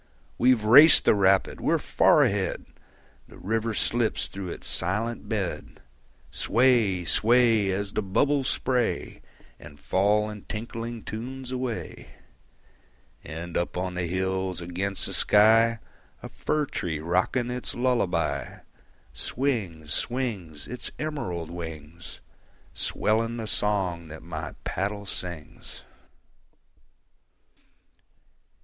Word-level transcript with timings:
We've 0.39 0.63
raced 0.63 1.05
the 1.05 1.13
rapid, 1.13 1.61
we're 1.61 1.77
far 1.77 2.23
ahead! 2.23 2.65
The 3.27 3.37
river 3.37 3.75
slips 3.75 4.27
through 4.27 4.49
its 4.49 4.65
silent 4.65 5.29
bed. 5.29 5.79
Sway, 6.31 7.05
sway, 7.05 7.69
As 7.69 7.93
the 7.93 8.01
bubbles 8.01 8.47
spray 8.47 9.21
And 9.59 9.79
fall 9.79 10.27
in 10.27 10.41
tinkling 10.45 11.03
tunes 11.03 11.51
away. 11.51 12.15
And 13.23 13.55
up 13.55 13.77
on 13.77 13.93
the 13.93 14.07
hills 14.07 14.59
against 14.59 15.05
the 15.05 15.13
sky, 15.13 15.77
A 16.23 16.29
fir 16.29 16.65
tree 16.65 16.97
rocking 16.97 17.51
its 17.51 17.75
lullaby, 17.75 18.61
Swings, 19.13 19.93
swings, 19.93 20.67
Its 20.67 20.89
emerald 20.97 21.51
wings, 21.51 22.21
Swelling 22.73 23.37
the 23.37 23.45
song 23.45 24.07
that 24.07 24.23
my 24.23 24.55
paddle 24.63 25.05
sings. 25.05 25.83